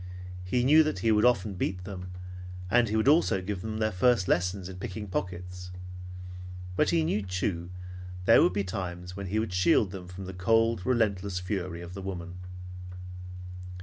[0.43, 2.09] He knew that he would often beat them,
[2.71, 5.69] and he would also give them their first lessons in picking pockets;
[6.75, 10.25] but he knew, too, that there would be times when he would shield them from
[10.25, 12.39] the cold, relentless fury of the woman.